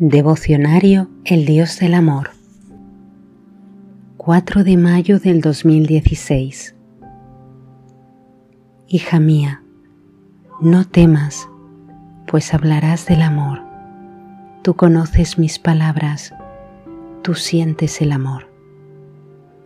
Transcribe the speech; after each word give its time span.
Devocionario 0.00 1.10
El 1.24 1.44
Dios 1.44 1.80
del 1.80 1.92
Amor 1.92 2.30
4 4.16 4.62
de 4.62 4.76
mayo 4.76 5.18
del 5.18 5.40
2016 5.40 6.76
Hija 8.86 9.18
mía, 9.18 9.64
no 10.60 10.86
temas, 10.86 11.48
pues 12.28 12.54
hablarás 12.54 13.06
del 13.06 13.22
amor. 13.22 13.64
Tú 14.62 14.76
conoces 14.76 15.36
mis 15.36 15.58
palabras, 15.58 16.32
tú 17.22 17.34
sientes 17.34 18.00
el 18.00 18.12
amor. 18.12 18.48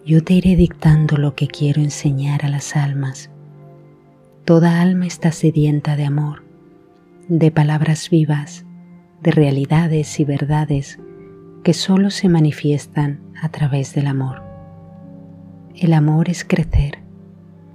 Yo 0.06 0.25
te 0.25 0.33
iré 0.33 0.56
dictando 0.56 1.19
lo 1.19 1.34
que 1.34 1.47
quiero 1.47 1.83
enseñar 1.83 2.47
a 2.47 2.48
las 2.48 2.75
almas. 2.75 3.28
Toda 4.47 4.80
alma 4.80 5.06
está 5.06 5.30
sedienta 5.30 5.95
de 5.95 6.06
amor, 6.06 6.42
de 7.28 7.51
palabras 7.51 8.09
vivas, 8.09 8.64
de 9.23 9.31
realidades 9.31 10.19
y 10.19 10.25
verdades 10.25 10.99
que 11.62 11.75
solo 11.75 12.11
se 12.11 12.29
manifiestan 12.29 13.21
a 13.41 13.48
través 13.48 13.95
del 13.95 14.09
amor. 14.09 14.43
El 15.77 15.93
amor 15.93 16.29
es 16.29 16.45
crecer, 16.45 16.98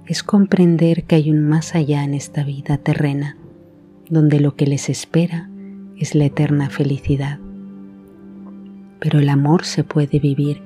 es 0.06 0.22
comprender 0.22 1.04
que 1.04 1.16
hay 1.16 1.30
un 1.30 1.40
más 1.40 1.74
allá 1.74 2.04
en 2.04 2.14
esta 2.14 2.44
vida 2.44 2.76
terrena, 2.78 3.36
donde 4.08 4.40
lo 4.40 4.56
que 4.56 4.66
les 4.66 4.88
espera 4.88 5.48
es 5.96 6.14
la 6.14 6.26
eterna 6.26 6.70
felicidad. 6.70 7.38
Pero 9.00 9.18
el 9.18 9.28
amor 9.28 9.64
se 9.64 9.84
puede 9.84 10.18
vivir 10.18 10.62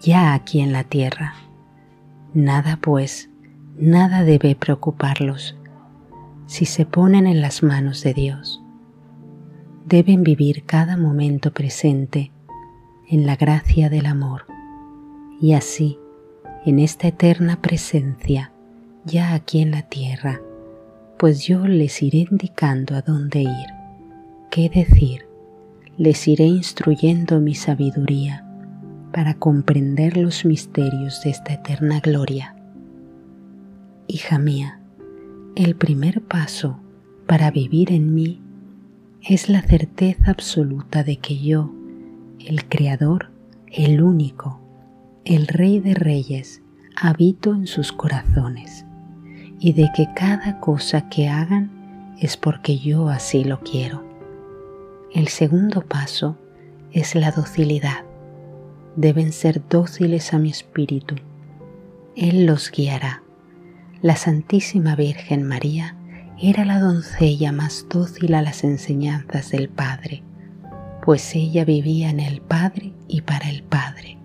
ya 0.00 0.34
aquí 0.34 0.60
en 0.60 0.72
la 0.72 0.84
tierra. 0.84 1.34
Nada 2.34 2.78
pues, 2.80 3.30
nada 3.78 4.24
debe 4.24 4.54
preocuparlos 4.54 5.56
si 6.46 6.64
se 6.64 6.86
ponen 6.86 7.26
en 7.26 7.40
las 7.40 7.62
manos 7.62 8.02
de 8.02 8.14
Dios 8.14 8.62
deben 9.88 10.22
vivir 10.22 10.64
cada 10.64 10.98
momento 10.98 11.50
presente 11.50 12.30
en 13.08 13.24
la 13.24 13.36
gracia 13.36 13.88
del 13.88 14.04
amor 14.04 14.42
y 15.40 15.54
así, 15.54 15.98
en 16.66 16.78
esta 16.78 17.08
eterna 17.08 17.62
presencia, 17.62 18.52
ya 19.06 19.32
aquí 19.32 19.62
en 19.62 19.70
la 19.70 19.82
tierra, 19.82 20.42
pues 21.18 21.46
yo 21.46 21.66
les 21.66 22.02
iré 22.02 22.26
indicando 22.30 22.96
a 22.96 23.00
dónde 23.00 23.40
ir, 23.40 23.66
qué 24.50 24.68
decir, 24.68 25.26
les 25.96 26.28
iré 26.28 26.44
instruyendo 26.44 27.40
mi 27.40 27.54
sabiduría 27.54 28.44
para 29.10 29.34
comprender 29.34 30.18
los 30.18 30.44
misterios 30.44 31.22
de 31.22 31.30
esta 31.30 31.54
eterna 31.54 32.00
gloria. 32.00 32.56
Hija 34.06 34.38
mía, 34.38 34.80
el 35.56 35.76
primer 35.76 36.20
paso 36.20 36.78
para 37.26 37.50
vivir 37.50 37.90
en 37.90 38.14
mí 38.14 38.42
es 39.28 39.50
la 39.50 39.60
certeza 39.60 40.30
absoluta 40.30 41.04
de 41.04 41.18
que 41.18 41.38
yo, 41.38 41.70
el 42.40 42.66
Creador, 42.66 43.30
el 43.70 44.00
único, 44.00 44.58
el 45.26 45.46
Rey 45.46 45.80
de 45.80 45.92
Reyes, 45.92 46.62
habito 46.96 47.52
en 47.52 47.66
sus 47.66 47.92
corazones 47.92 48.86
y 49.60 49.74
de 49.74 49.90
que 49.94 50.08
cada 50.16 50.60
cosa 50.60 51.10
que 51.10 51.28
hagan 51.28 52.16
es 52.18 52.38
porque 52.38 52.78
yo 52.78 53.10
así 53.10 53.44
lo 53.44 53.60
quiero. 53.60 54.02
El 55.12 55.28
segundo 55.28 55.82
paso 55.82 56.38
es 56.92 57.14
la 57.14 57.30
docilidad. 57.30 58.04
Deben 58.96 59.32
ser 59.32 59.62
dóciles 59.68 60.32
a 60.32 60.38
mi 60.38 60.48
espíritu. 60.48 61.16
Él 62.16 62.46
los 62.46 62.70
guiará. 62.70 63.22
La 64.00 64.16
Santísima 64.16 64.96
Virgen 64.96 65.42
María 65.46 65.97
era 66.40 66.64
la 66.64 66.78
doncella 66.78 67.50
más 67.50 67.86
dócil 67.90 68.34
a 68.34 68.42
las 68.42 68.62
enseñanzas 68.62 69.50
del 69.50 69.68
Padre, 69.68 70.22
pues 71.04 71.34
ella 71.34 71.64
vivía 71.64 72.10
en 72.10 72.20
el 72.20 72.40
Padre 72.40 72.92
y 73.08 73.22
para 73.22 73.50
el 73.50 73.64
Padre. 73.64 74.18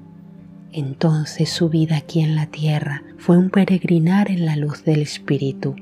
Entonces 0.72 1.50
su 1.50 1.70
vida 1.70 1.98
aquí 1.98 2.22
en 2.22 2.36
la 2.36 2.46
tierra 2.48 3.04
fue 3.18 3.38
un 3.38 3.50
peregrinar 3.50 4.30
en 4.30 4.46
la 4.46 4.56
luz 4.56 4.84
del 4.84 5.02
Espíritu. 5.02 5.76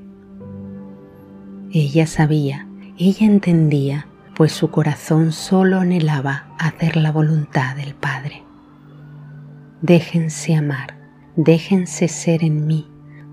Ella 1.74 2.08
sabía, 2.08 2.68
ella 2.98 3.26
entendía, 3.26 4.08
pues 4.36 4.54
su 4.54 4.72
corazón 4.72 5.34
solo 5.34 5.80
anhelaba 5.80 6.56
hacer 6.60 6.96
la 6.96 7.12
voluntad 7.12 7.76
del 7.76 7.94
Padre. 7.94 8.44
Déjense 9.82 10.56
amar, 10.56 10.98
déjense 11.36 12.08
ser 12.08 12.44
en 12.44 12.68
mí, 12.68 12.88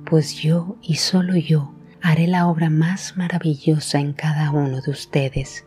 pues 0.05 0.35
yo 0.35 0.77
y 0.83 0.97
solo 0.97 1.37
yo 1.37 1.78
haré 2.03 2.27
la 2.27 2.49
obra 2.49 2.71
más 2.71 3.17
maravillosa 3.17 3.99
en 3.99 4.13
cada 4.13 4.51
uno 4.51 4.81
de 4.81 4.91
ustedes. 4.91 5.65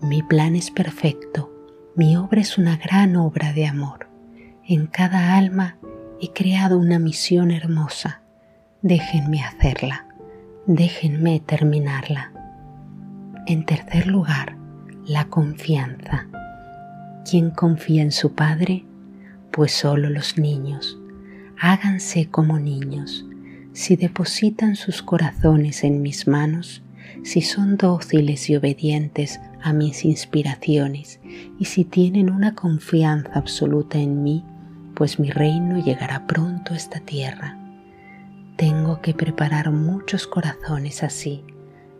Mi 0.00 0.22
plan 0.22 0.56
es 0.56 0.70
perfecto, 0.70 1.52
mi 1.94 2.16
obra 2.16 2.40
es 2.40 2.58
una 2.58 2.76
gran 2.76 3.16
obra 3.16 3.52
de 3.52 3.66
amor. 3.66 4.08
En 4.66 4.86
cada 4.86 5.36
alma 5.36 5.78
he 6.20 6.32
creado 6.32 6.78
una 6.78 6.98
misión 6.98 7.50
hermosa. 7.50 8.22
Déjenme 8.82 9.42
hacerla, 9.42 10.06
déjenme 10.66 11.40
terminarla. 11.40 12.32
En 13.46 13.64
tercer 13.64 14.06
lugar, 14.06 14.56
la 15.06 15.26
confianza. 15.26 16.26
¿Quién 17.28 17.50
confía 17.50 18.02
en 18.02 18.12
su 18.12 18.34
Padre? 18.34 18.84
Pues 19.50 19.72
solo 19.72 20.10
los 20.10 20.36
niños. 20.36 20.98
Háganse 21.58 22.28
como 22.28 22.58
niños 22.58 23.24
si 23.76 23.94
depositan 23.94 24.74
sus 24.74 25.02
corazones 25.02 25.84
en 25.84 26.00
mis 26.00 26.26
manos, 26.26 26.82
si 27.22 27.42
son 27.42 27.76
dóciles 27.76 28.48
y 28.48 28.56
obedientes 28.56 29.38
a 29.62 29.74
mis 29.74 30.06
inspiraciones 30.06 31.20
y 31.58 31.66
si 31.66 31.84
tienen 31.84 32.30
una 32.30 32.54
confianza 32.54 33.30
absoluta 33.34 33.98
en 33.98 34.22
mí, 34.22 34.42
pues 34.94 35.18
mi 35.18 35.28
reino 35.28 35.78
llegará 35.78 36.26
pronto 36.26 36.72
a 36.72 36.76
esta 36.78 37.00
tierra. 37.00 37.58
Tengo 38.56 39.02
que 39.02 39.12
preparar 39.12 39.70
muchos 39.70 40.26
corazones 40.26 41.02
así, 41.02 41.44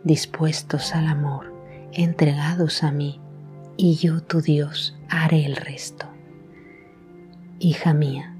dispuestos 0.02 0.94
al 0.94 1.06
amor, 1.06 1.52
entregados 1.92 2.84
a 2.84 2.90
mí, 2.90 3.20
y 3.76 3.96
yo, 3.96 4.22
tu 4.22 4.40
Dios, 4.40 4.96
haré 5.10 5.44
el 5.44 5.56
resto. 5.56 6.06
Hija 7.58 7.92
mía, 7.92 8.34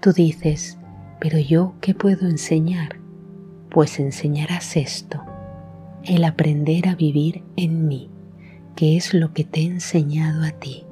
tú 0.00 0.12
dices, 0.12 0.78
pero 1.20 1.38
yo, 1.38 1.74
¿qué 1.80 1.94
puedo 1.94 2.28
enseñar? 2.28 2.96
Pues 3.70 3.98
enseñarás 3.98 4.76
esto, 4.76 5.22
el 6.04 6.24
aprender 6.24 6.88
a 6.88 6.94
vivir 6.94 7.42
en 7.56 7.88
mí, 7.88 8.10
que 8.76 8.96
es 8.96 9.14
lo 9.14 9.32
que 9.32 9.44
te 9.44 9.60
he 9.60 9.66
enseñado 9.66 10.44
a 10.44 10.52
ti. 10.52 10.84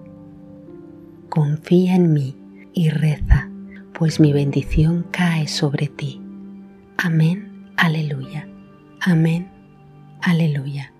Confía 1.28 1.94
en 1.96 2.12
mí 2.12 2.36
y 2.72 2.90
reza, 2.90 3.50
pues 3.92 4.20
mi 4.20 4.32
bendición 4.32 5.06
cae 5.10 5.48
sobre 5.48 5.88
ti. 5.88 6.20
Amén, 6.98 7.70
aleluya. 7.76 8.48
Amén, 9.00 9.48
aleluya. 10.22 10.92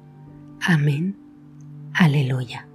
Amén, 0.61 1.17
aleluya. 1.93 2.67